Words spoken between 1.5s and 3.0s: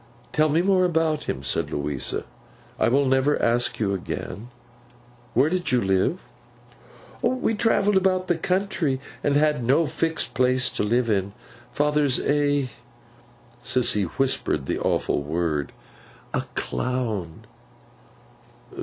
Louisa, 'I